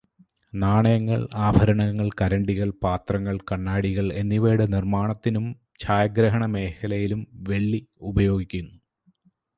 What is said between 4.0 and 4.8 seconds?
എന്നിവയുടെ